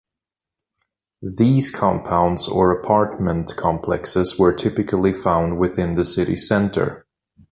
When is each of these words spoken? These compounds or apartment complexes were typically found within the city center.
These 1.21 1.69
compounds 1.69 2.47
or 2.47 2.71
apartment 2.71 3.55
complexes 3.55 4.35
were 4.39 4.51
typically 4.51 5.13
found 5.13 5.59
within 5.59 5.93
the 5.93 6.03
city 6.05 6.35
center. 6.35 7.05